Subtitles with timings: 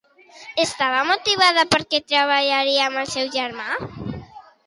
[0.61, 3.69] Estava motivada perquè treballaria amb el seu germà?